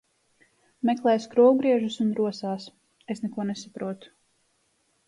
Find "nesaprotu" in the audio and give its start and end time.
3.53-4.15